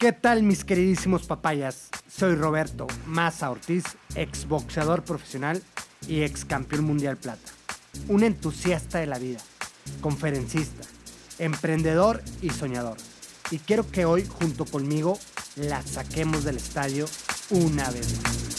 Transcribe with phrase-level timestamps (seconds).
[0.00, 1.90] ¿Qué tal mis queridísimos papayas?
[2.10, 3.84] Soy Roberto Maza Ortiz,
[4.14, 5.62] exboxeador profesional
[6.08, 7.52] y ex campeón mundial plata.
[8.08, 9.40] Un entusiasta de la vida,
[10.00, 10.88] conferencista,
[11.38, 12.96] emprendedor y soñador.
[13.50, 15.18] Y quiero que hoy junto conmigo
[15.56, 17.04] la saquemos del estadio
[17.50, 18.56] una vez más.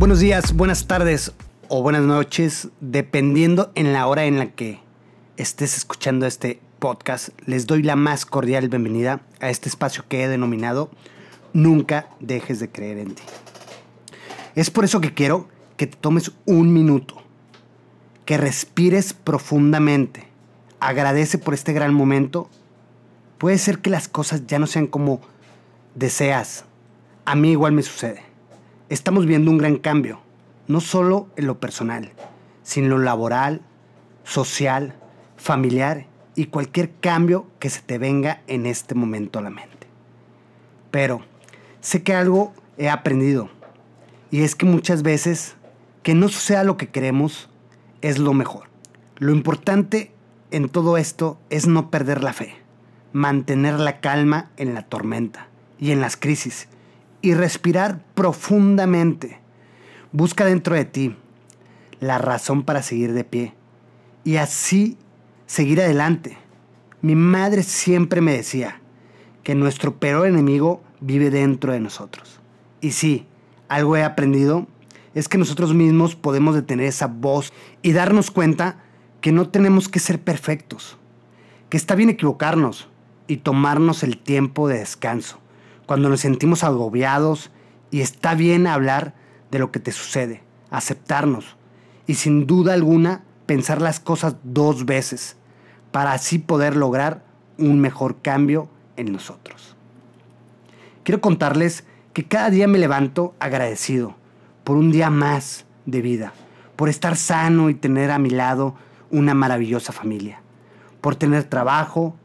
[0.00, 1.32] Buenos días, buenas tardes
[1.68, 4.80] o buenas noches, dependiendo en la hora en la que
[5.36, 7.28] estés escuchando este podcast.
[7.46, 10.90] Les doy la más cordial bienvenida a este espacio que he denominado
[11.52, 13.22] Nunca dejes de creer en ti.
[14.56, 17.22] Es por eso que quiero que te tomes un minuto,
[18.24, 20.26] que respires profundamente,
[20.80, 22.50] agradece por este gran momento.
[23.38, 25.20] Puede ser que las cosas ya no sean como
[25.94, 26.64] deseas.
[27.24, 28.22] A mí igual me sucede.
[28.88, 30.23] Estamos viendo un gran cambio
[30.66, 32.12] no solo en lo personal,
[32.62, 33.60] sino en lo laboral,
[34.24, 34.94] social,
[35.36, 39.86] familiar y cualquier cambio que se te venga en este momento a la mente.
[40.90, 41.22] Pero
[41.80, 43.50] sé que algo he aprendido
[44.30, 45.56] y es que muchas veces
[46.02, 47.48] que no suceda lo que queremos
[48.02, 48.68] es lo mejor.
[49.16, 50.12] Lo importante
[50.50, 52.54] en todo esto es no perder la fe,
[53.12, 55.48] mantener la calma en la tormenta
[55.78, 56.68] y en las crisis
[57.22, 59.40] y respirar profundamente
[60.14, 61.16] Busca dentro de ti
[61.98, 63.52] la razón para seguir de pie
[64.22, 64.96] y así
[65.46, 66.38] seguir adelante.
[67.02, 68.80] Mi madre siempre me decía
[69.42, 72.38] que nuestro peor enemigo vive dentro de nosotros.
[72.80, 73.26] Y sí,
[73.66, 74.68] algo he aprendido
[75.16, 78.84] es que nosotros mismos podemos detener esa voz y darnos cuenta
[79.20, 80.96] que no tenemos que ser perfectos,
[81.70, 82.88] que está bien equivocarnos
[83.26, 85.40] y tomarnos el tiempo de descanso
[85.86, 87.50] cuando nos sentimos agobiados
[87.90, 91.56] y está bien hablar de lo que te sucede, aceptarnos
[92.06, 95.36] y sin duda alguna pensar las cosas dos veces
[95.92, 97.24] para así poder lograr
[97.58, 99.76] un mejor cambio en nosotros.
[101.02, 104.16] Quiero contarles que cada día me levanto agradecido
[104.64, 106.32] por un día más de vida,
[106.76, 108.74] por estar sano y tener a mi lado
[109.10, 110.40] una maravillosa familia,
[111.00, 112.16] por tener trabajo,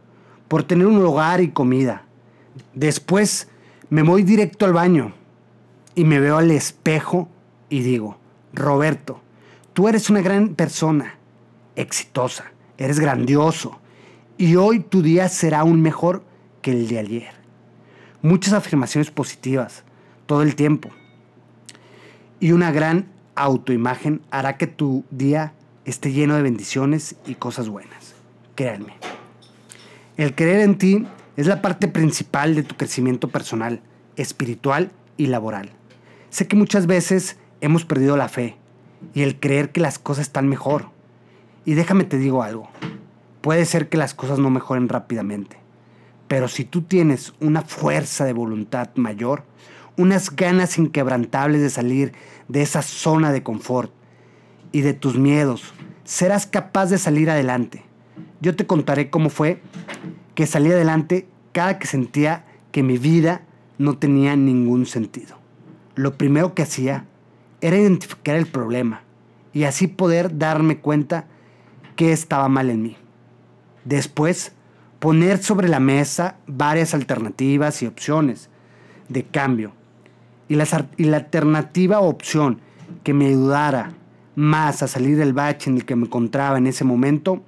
[0.47, 2.03] por tener un hogar y comida.
[2.73, 3.49] Después
[3.89, 5.13] me voy directo al baño
[5.99, 7.27] y me veo al espejo
[7.67, 8.17] y digo,
[8.53, 9.19] Roberto,
[9.73, 11.15] tú eres una gran persona,
[11.75, 12.45] exitosa,
[12.77, 13.81] eres grandioso
[14.37, 16.23] y hoy tu día será aún mejor
[16.61, 17.33] que el de ayer.
[18.21, 19.83] Muchas afirmaciones positivas
[20.25, 20.89] todo el tiempo
[22.39, 25.51] y una gran autoimagen hará que tu día
[25.83, 28.15] esté lleno de bendiciones y cosas buenas.
[28.55, 28.93] Créanme.
[30.15, 31.05] El creer en ti
[31.35, 33.81] es la parte principal de tu crecimiento personal,
[34.15, 35.71] espiritual y laboral.
[36.29, 38.55] Sé que muchas veces hemos perdido la fe
[39.15, 40.89] y el creer que las cosas están mejor.
[41.65, 42.69] Y déjame te digo algo,
[43.41, 45.57] puede ser que las cosas no mejoren rápidamente,
[46.27, 49.43] pero si tú tienes una fuerza de voluntad mayor,
[49.97, 52.13] unas ganas inquebrantables de salir
[52.47, 53.91] de esa zona de confort
[54.71, 55.73] y de tus miedos,
[56.03, 57.83] serás capaz de salir adelante.
[58.39, 59.61] Yo te contaré cómo fue
[60.35, 63.41] que salí adelante cada que sentía que mi vida
[63.79, 65.38] no tenía ningún sentido
[65.99, 67.03] lo primero que hacía
[67.59, 69.01] era identificar el problema
[69.51, 71.25] y así poder darme cuenta
[71.97, 72.97] que estaba mal en mí.
[73.83, 74.53] Después,
[74.99, 78.49] poner sobre la mesa varias alternativas y opciones
[79.09, 79.73] de cambio.
[80.47, 82.61] Y y la alternativa o opción
[83.03, 83.91] que me ayudara
[84.35, 87.43] más a salir del bache en el que me encontraba en ese momento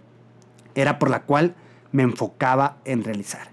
[0.75, 1.55] era por la cual
[1.93, 3.47] me enfocaba en realizar.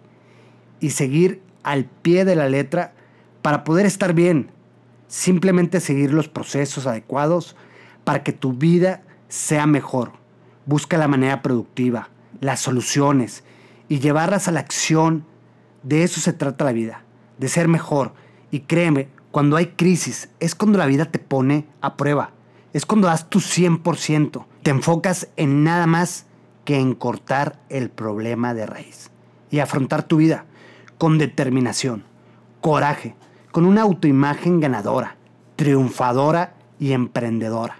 [0.80, 2.94] Y seguir al pie de la letra
[3.42, 4.50] para poder estar bien,
[5.08, 7.56] Simplemente seguir los procesos adecuados
[8.04, 10.12] para que tu vida sea mejor.
[10.66, 12.10] Busca la manera productiva,
[12.40, 13.42] las soluciones
[13.88, 15.24] y llevarlas a la acción.
[15.82, 17.02] De eso se trata la vida,
[17.38, 18.12] de ser mejor.
[18.50, 22.32] Y créeme, cuando hay crisis es cuando la vida te pone a prueba.
[22.72, 24.44] Es cuando das tu 100%.
[24.62, 26.26] Te enfocas en nada más
[26.64, 29.10] que en cortar el problema de raíz
[29.50, 30.44] y afrontar tu vida
[30.98, 32.04] con determinación,
[32.60, 33.14] coraje,
[33.52, 35.16] con una autoimagen ganadora,
[35.56, 37.76] triunfadora y emprendedora,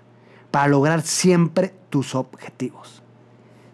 [0.50, 3.02] para lograr siempre tus objetivos.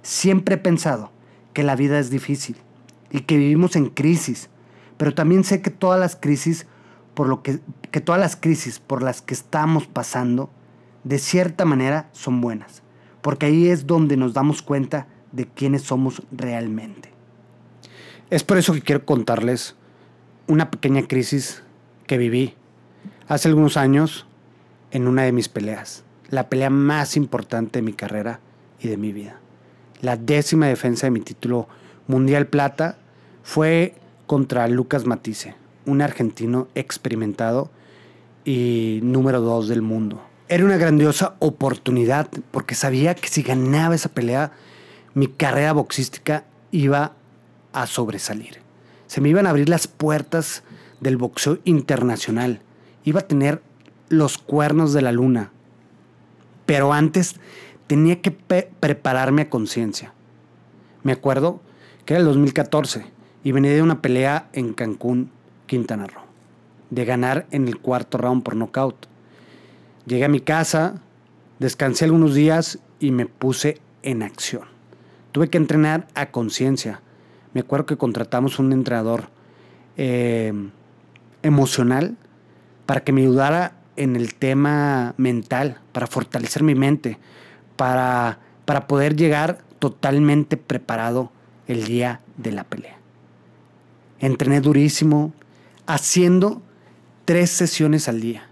[0.02, 1.10] Siempre he pensado
[1.52, 2.56] que la vida es difícil
[3.10, 4.50] y que vivimos en crisis,
[4.96, 6.66] pero también sé que todas las crisis
[7.14, 7.60] por lo que,
[7.90, 10.50] que todas las crisis por las que estamos pasando
[11.04, 12.82] de cierta manera son buenas,
[13.22, 17.12] porque ahí es donde nos damos cuenta de quiénes somos realmente.
[18.30, 19.76] Es por eso que quiero contarles
[20.46, 21.63] una pequeña crisis
[22.06, 22.54] que viví
[23.28, 24.26] hace algunos años
[24.90, 28.40] en una de mis peleas, la pelea más importante de mi carrera
[28.80, 29.38] y de mi vida.
[30.00, 31.68] La décima defensa de mi título
[32.06, 32.98] mundial plata
[33.42, 33.94] fue
[34.26, 35.54] contra Lucas Matisse,
[35.86, 37.70] un argentino experimentado
[38.44, 40.22] y número dos del mundo.
[40.48, 44.52] Era una grandiosa oportunidad porque sabía que si ganaba esa pelea,
[45.14, 47.12] mi carrera boxística iba
[47.72, 48.58] a sobresalir.
[49.06, 50.62] Se me iban a abrir las puertas
[51.04, 52.60] del boxeo internacional.
[53.04, 53.60] Iba a tener
[54.08, 55.52] los cuernos de la luna.
[56.64, 57.36] Pero antes
[57.86, 60.14] tenía que prepararme a conciencia.
[61.02, 61.60] Me acuerdo
[62.06, 63.04] que era el 2014
[63.44, 65.30] y venía de una pelea en Cancún,
[65.66, 66.22] Quintana Roo,
[66.88, 69.06] de ganar en el cuarto round por nocaut.
[70.06, 71.02] Llegué a mi casa,
[71.58, 74.64] descansé algunos días y me puse en acción.
[75.32, 77.02] Tuve que entrenar a conciencia.
[77.52, 79.28] Me acuerdo que contratamos un entrenador
[79.98, 80.70] eh,
[81.44, 82.16] emocional
[82.86, 87.18] para que me ayudara en el tema mental, para fortalecer mi mente,
[87.76, 91.30] para, para poder llegar totalmente preparado
[91.68, 92.96] el día de la pelea.
[94.18, 95.32] Entrené durísimo,
[95.86, 96.62] haciendo
[97.24, 98.48] tres sesiones al día.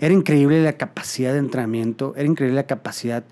[0.00, 3.24] Era increíble la capacidad de entrenamiento, era increíble la capacidad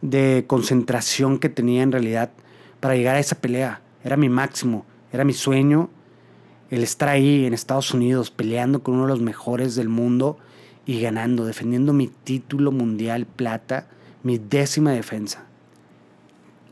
[0.00, 2.30] de concentración que tenía en realidad
[2.80, 3.82] para llegar a esa pelea.
[4.04, 5.90] Era mi máximo, era mi sueño
[6.70, 10.38] el estar ahí en Estados Unidos peleando con uno de los mejores del mundo
[10.86, 13.88] y ganando, defendiendo mi título mundial plata,
[14.22, 15.46] mi décima defensa.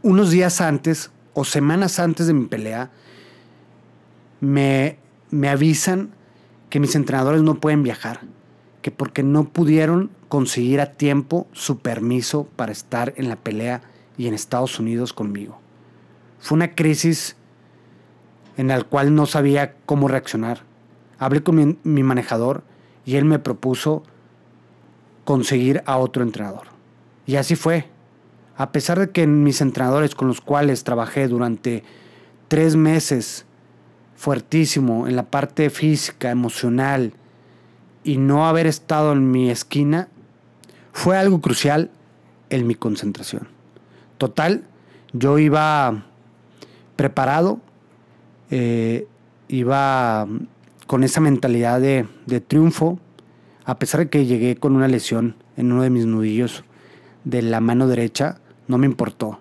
[0.02, 2.90] Unos días antes o semanas antes de mi pelea,
[4.40, 4.98] me,
[5.30, 6.10] me avisan
[6.70, 8.20] que mis entrenadores no pueden viajar,
[8.82, 13.82] que porque no pudieron conseguir a tiempo su permiso para estar en la pelea
[14.18, 15.60] y en Estados Unidos conmigo.
[16.38, 17.36] Fue una crisis
[18.56, 20.60] en la cual no sabía cómo reaccionar.
[21.18, 22.62] Hablé con mi, manejador
[23.04, 24.02] y él me propuso
[25.24, 26.68] conseguir a otro entrenador.
[27.26, 27.88] Y así fue.
[28.56, 31.84] A pesar de que mis entrenadores con los cuales trabajé durante
[32.48, 33.44] tres meses
[34.14, 37.12] fuertísimo en la parte física, emocional,
[38.02, 40.08] y no haber estado en mi esquina,
[40.92, 41.90] fue algo crucial
[42.48, 43.48] en mi concentración.
[44.16, 44.62] Total,
[45.12, 46.04] yo iba
[46.94, 47.60] preparado
[48.50, 49.06] eh,
[49.48, 50.26] iba
[50.86, 52.98] con esa mentalidad de, de, triunfo,
[53.64, 56.64] a pesar de que llegué con una lesión en uno de mis nudillos
[57.24, 58.38] de la mano derecha,
[58.68, 59.40] no me importó.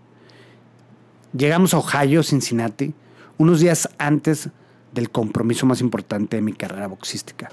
[1.37, 2.93] Llegamos a Ohio, Cincinnati,
[3.37, 4.49] unos días antes
[4.93, 7.49] del compromiso más importante de mi carrera boxística.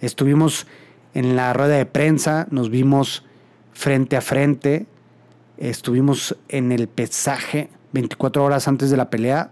[0.00, 0.66] Estuvimos
[1.14, 3.24] en la rueda de prensa, nos vimos
[3.72, 4.86] frente a frente,
[5.56, 9.50] estuvimos en el pesaje 24 horas antes de la pelea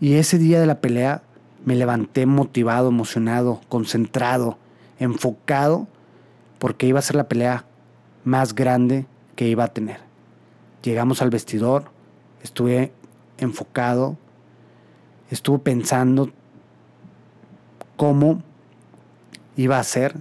[0.00, 1.22] y ese día de la pelea
[1.64, 4.58] me levanté motivado, emocionado, concentrado,
[4.98, 5.86] enfocado,
[6.58, 7.64] porque iba a ser la pelea
[8.24, 9.98] más grande que iba a tener.
[10.82, 11.90] Llegamos al vestidor,
[12.42, 12.92] estuve
[13.38, 14.16] enfocado,
[15.30, 16.30] estuve pensando
[17.96, 18.42] cómo
[19.56, 20.16] iba a ser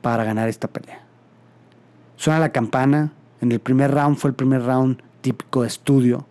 [0.00, 1.02] para ganar esta pelea.
[2.16, 6.24] Suena la campana, en el primer round fue el primer round típico de estudio,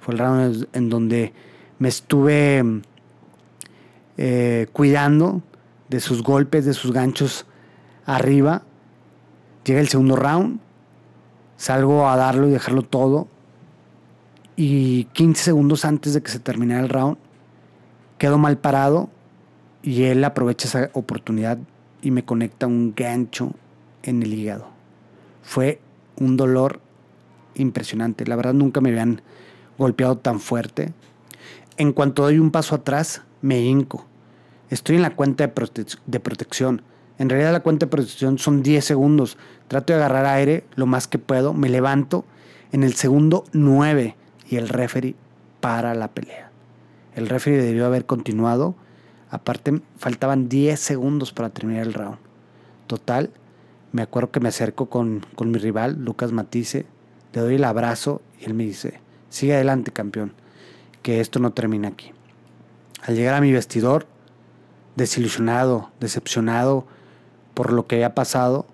[0.00, 1.32] fue el round en donde
[1.80, 2.62] me estuve
[4.16, 5.42] eh, cuidando
[5.88, 7.46] de sus golpes, de sus ganchos
[8.04, 8.62] arriba.
[9.64, 10.60] Llega el segundo round,
[11.56, 13.28] salgo a darlo y dejarlo todo.
[14.56, 17.16] Y 15 segundos antes de que se terminara el round,
[18.18, 19.08] quedo mal parado
[19.82, 21.58] y él aprovecha esa oportunidad
[22.02, 23.52] y me conecta un gancho
[24.02, 24.68] en el hígado.
[25.42, 25.80] Fue
[26.16, 26.80] un dolor
[27.54, 28.26] impresionante.
[28.26, 29.22] La verdad nunca me habían
[29.78, 30.92] golpeado tan fuerte.
[31.80, 34.04] En cuanto doy un paso atrás, me hinco.
[34.68, 36.82] Estoy en la cuenta de, protección.
[37.16, 39.38] En realidad la cuenta de protección son 10 segundos.
[39.66, 41.54] Trato de agarrar aire lo más que puedo.
[41.54, 42.26] Me levanto
[42.72, 44.14] en el segundo 9
[44.50, 45.14] y el referee
[45.62, 46.50] para la pelea.
[47.14, 48.74] El referee debió haber continuado.
[49.30, 52.18] Aparte, faltaban 10 segundos para terminar el round.
[52.88, 53.30] Total,
[53.92, 56.84] me acuerdo que me acerco con, con mi rival, Lucas Matisse.
[57.32, 60.34] Le doy el abrazo y él me dice, sigue adelante, campeón
[61.02, 62.12] que esto no termina aquí.
[63.02, 64.06] Al llegar a mi vestidor,
[64.96, 66.86] desilusionado, decepcionado
[67.54, 68.66] por lo que había pasado,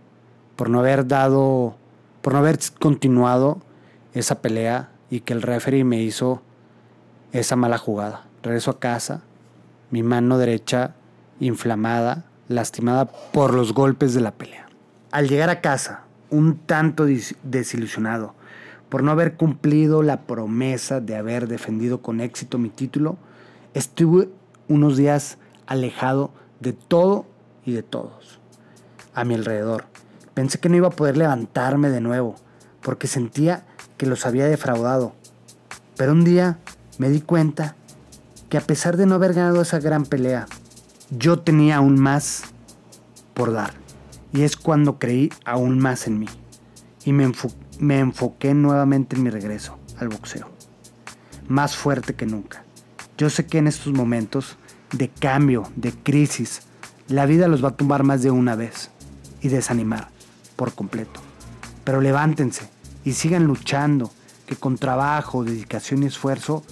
[0.56, 1.76] por no haber dado,
[2.22, 3.60] por no haber continuado
[4.14, 6.42] esa pelea y que el referee me hizo
[7.32, 8.26] esa mala jugada.
[8.42, 9.22] Regreso a casa,
[9.90, 10.94] mi mano derecha
[11.40, 14.68] inflamada, lastimada por los golpes de la pelea.
[15.10, 17.06] Al llegar a casa, un tanto
[17.42, 18.34] desilusionado,
[18.88, 23.16] por no haber cumplido la promesa de haber defendido con éxito mi título,
[23.74, 24.28] estuve
[24.68, 27.26] unos días alejado de todo
[27.64, 28.40] y de todos
[29.14, 29.86] a mi alrededor.
[30.34, 32.36] Pensé que no iba a poder levantarme de nuevo,
[32.82, 33.66] porque sentía
[33.96, 35.14] que los había defraudado.
[35.96, 36.58] Pero un día
[36.98, 37.74] me di cuenta
[38.48, 40.46] que a pesar de no haber ganado esa gran pelea,
[41.10, 42.44] yo tenía aún más
[43.34, 43.74] por dar.
[44.32, 46.28] Y es cuando creí aún más en mí.
[47.06, 47.30] Y me,
[47.98, 50.50] enfoqué nuevamente en mi regreso al boxeo.
[51.48, 52.64] Más fuerte que nunca.
[53.16, 54.58] Yo sé que en estos momentos
[54.92, 56.62] de cambio, de crisis,
[57.08, 58.90] la vida los va a tumbar más de una vez
[59.40, 60.08] y desanimar
[60.56, 61.20] por completo.
[61.84, 62.68] Pero levántense
[63.04, 64.10] y sigan luchando,
[64.46, 66.62] que con trabajo, dedicación y esfuerzo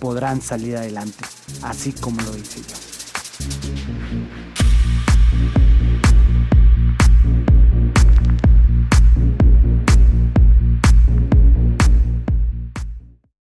[0.00, 1.24] podrán salir adelante,
[1.62, 3.83] así como lo hice yo.